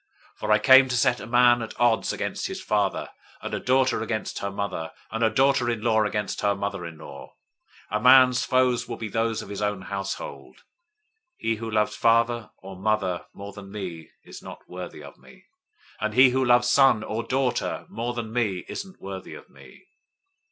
010:035 0.37 0.39
For 0.39 0.51
I 0.51 0.57
came 0.57 0.89
to 0.89 0.97
set 0.97 1.19
a 1.19 1.27
man 1.27 1.61
at 1.61 1.79
odds 1.79 2.11
against 2.11 2.47
his 2.47 2.59
father, 2.59 3.09
and 3.43 3.53
a 3.53 3.59
daughter 3.59 4.01
against 4.01 4.39
her 4.39 4.49
mother, 4.49 4.91
and 5.11 5.23
a 5.23 5.29
daughter 5.29 5.69
in 5.69 5.81
law 5.83 6.01
against 6.05 6.41
her 6.41 6.55
mother 6.55 6.87
in 6.87 6.97
law. 6.97 7.35
010:036 7.91 7.99
A 7.99 8.01
man's 8.01 8.43
foes 8.43 8.87
will 8.87 8.97
be 8.97 9.09
those 9.09 9.43
of 9.43 9.49
his 9.49 9.61
own 9.61 9.83
household.{Micah 9.83 10.57
7:6} 11.35 11.49
010:037 11.49 11.49
He 11.49 11.55
who 11.57 11.69
loves 11.69 11.95
father 11.95 12.49
or 12.63 12.75
mother 12.75 13.27
more 13.35 13.53
than 13.53 13.69
me 13.71 14.09
is 14.25 14.41
not 14.41 14.67
worthy 14.67 15.03
of 15.03 15.19
me; 15.19 15.45
and 15.99 16.15
he 16.15 16.31
who 16.31 16.43
loves 16.43 16.67
son 16.67 17.03
or 17.03 17.21
daughter 17.21 17.85
more 17.87 18.15
than 18.15 18.33
me 18.33 18.65
isn't 18.67 18.99
worthy 18.99 19.35
of 19.35 19.51
me. 19.51 19.83